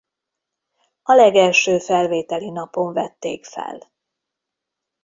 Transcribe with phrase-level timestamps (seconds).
[1.03, 3.91] A legelső felvételi napon vették fel.